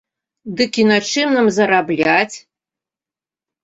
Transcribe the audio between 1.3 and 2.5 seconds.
нам зарабляць?